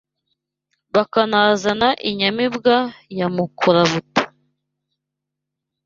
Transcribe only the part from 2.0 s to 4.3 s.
inyamibwa ya Mukora-buta